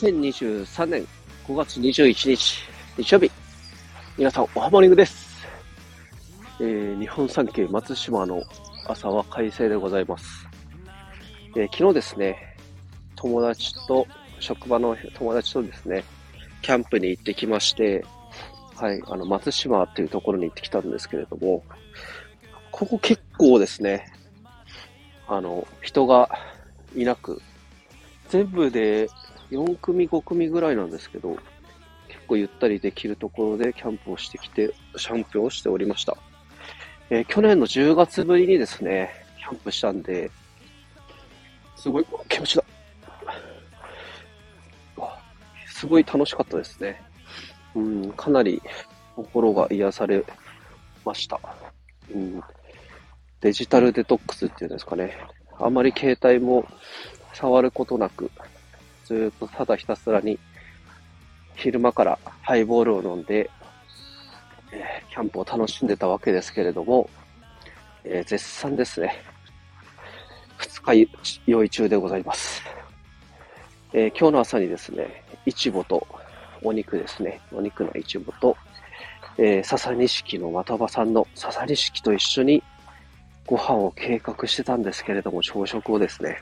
[0.00, 1.06] 2023年
[1.46, 2.62] 5月21日
[2.96, 3.30] 日曜日。
[4.16, 5.46] 皆さん、おはモーニングです。
[6.58, 8.42] えー、日本三景松島の
[8.86, 10.48] 朝は快晴でございます。
[11.54, 12.56] えー、昨日ですね、
[13.14, 14.06] 友達と、
[14.38, 16.02] 職場の友達とですね、
[16.62, 18.02] キャンプに行ってきまして、
[18.76, 21.62] はい、あの、松島っていうところに行ってきたんですけれども、
[22.70, 24.10] ここ結構ですね、
[25.28, 26.30] あの、人が
[26.96, 27.42] いなく、
[28.30, 29.10] 全部で
[29.50, 31.36] 4組5組ぐらいなんですけど、
[32.08, 36.16] 結構ゆったりできるところでキャンプをしてきて、キャンプーをしておりました。
[37.10, 40.30] えー、去年の10月ぶりにですね、キャンプしたんで、
[41.76, 42.64] すごい、気持ちだ。
[45.66, 47.00] すごい楽しかったですね。
[47.74, 48.60] うん、かなり
[49.16, 50.24] 心が癒され
[51.06, 51.40] ました。
[52.14, 52.42] うん、
[53.40, 55.16] デジタルデトックスっていうんですかね。
[55.58, 56.66] あまり携帯も
[57.32, 58.30] 触ることなく、
[59.10, 60.38] ずっとただひたすらに
[61.56, 63.50] 昼間からハイボールを飲んで、
[64.70, 67.10] え、キャンプを楽しんでたわけですけれども、
[68.04, 69.16] えー、絶賛ですね。
[70.58, 71.08] 二日
[71.46, 72.62] 酔い中でございます。
[73.92, 76.06] えー、今日の朝にですね、いちぼと
[76.62, 78.56] お肉ですね、お肉のいちぼと、
[79.38, 82.62] えー、笹錦の的場さんの笹錦と一緒に
[83.44, 86.40] ご飯を計画してたんですけれども、朝食をですね、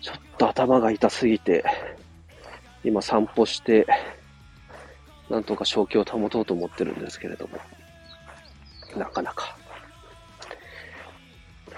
[0.00, 1.64] ちょっと頭が痛すぎて、
[2.84, 3.86] 今散歩して、
[5.28, 7.58] なんとか正気を保とうと思ってるんですけれども、
[8.96, 9.56] なかなか、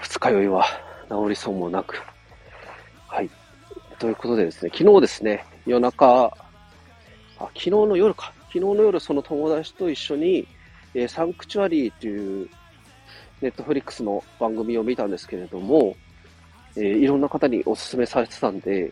[0.01, 0.65] 二日酔いは
[1.09, 2.01] 治りそうもなく、
[3.07, 3.29] はい。
[3.97, 6.25] ということでですね、昨日ですね、夜中、
[7.39, 10.47] あ、昨日の夜か、昨日の夜その友達と一緒に、
[10.93, 12.49] えー、サンクチュアリーという
[13.41, 15.95] ネットフリックスの番組を見たんですけれども、
[16.79, 18.91] えー、いろんな方にお勧めされてたんで、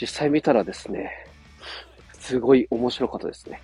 [0.00, 1.10] 実際見たらですね、
[2.14, 3.60] すごい面白かったですね。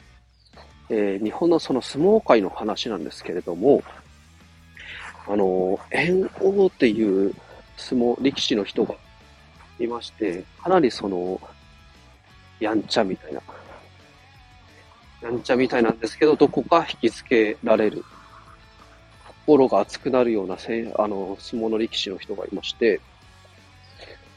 [0.91, 3.85] えー、日本のその相撲界の話なんですけれども、
[5.29, 7.33] あの、炎王っていう
[7.77, 8.97] 相撲力士の人が
[9.79, 11.41] いまして、かなりその、
[12.59, 13.41] やんちゃみたいな、
[15.23, 18.05] やんちゃみたいなんですけど、どこか引きつけられる
[19.49, 23.01] 心が熱くなるようなせあの相撲の力士の人がいまして、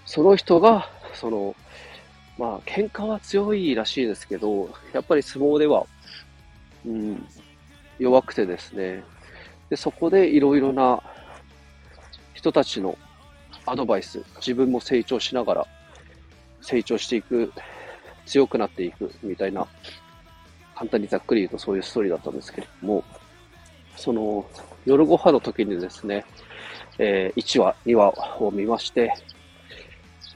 [0.06, 1.54] その人が、その、
[2.38, 5.86] まあ、喧嘩は強いらしいですけど、やっぱり相撲では、
[6.86, 7.28] うん、
[8.00, 9.04] 弱くてですね、
[9.70, 11.04] で、そこでいろいろな
[12.34, 12.98] 人たちの
[13.66, 15.68] アドバイス、自分も成長しながら
[16.62, 17.52] 成長していく、
[18.26, 19.68] 強くなっていくみたいな、
[20.74, 23.04] 簡単にざっくり言うとそういうストーリーだったんですけれども、
[23.96, 24.46] その、
[24.86, 26.26] 夜ご飯の時にですね、
[26.98, 29.14] えー、1話、2話を見まして、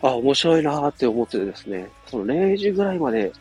[0.02, 3.32] あ、面白いなーって思ってですね、その0時ぐらいまで、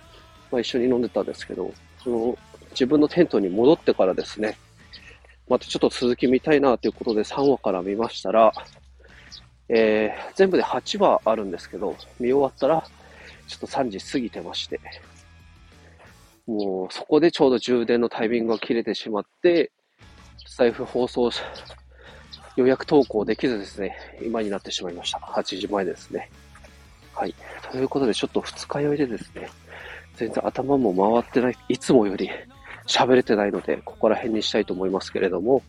[0.50, 2.38] まあ、一緒に飲んでたんですけど、その、
[2.70, 4.56] 自分のテントに戻ってからですね、
[5.48, 8.52] またちょっと続き見たいなということで3話から見ましたら、
[9.68, 12.84] えー、全部で8話あるんですけど、見終わったら、
[13.46, 14.80] ちょっと3時過ぎてまして、
[16.46, 19.72] もうそこでちょうど充電のタイミングが切れてしまって、
[20.54, 21.32] スタイフ放送、
[22.54, 25.18] 予約投稿できずですね、今になってしまいました。
[25.18, 26.30] 8時前ですね。
[27.12, 27.34] はい。
[27.72, 29.50] ということで、ちょっと二日酔いでですね、
[30.14, 32.30] 全然頭も回ってない、いつもより
[32.86, 35.60] 喋れてないので、ここら辺にしたいと思いますけれども、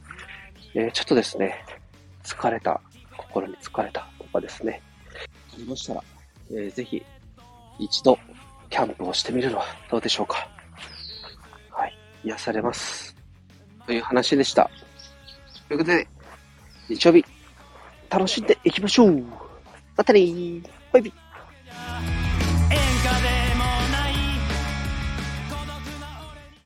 [0.75, 1.65] えー、ちょっとですね、
[2.23, 2.79] 疲れた、
[3.17, 4.83] 心に疲れたとかですね、
[5.51, 6.03] ありましたら、
[6.51, 7.03] えー、ぜひ、
[7.79, 8.19] 一度、
[8.69, 10.47] キャンプをしてみるのはどうでしょうか。
[11.71, 11.97] はい。
[12.23, 13.14] 癒されます。
[13.85, 14.69] という話でした。
[15.67, 16.07] ということで、
[16.89, 17.25] 日曜日、
[18.09, 19.23] 楽しんでいきましょう。
[19.97, 20.63] またねー。
[20.91, 21.24] バイビー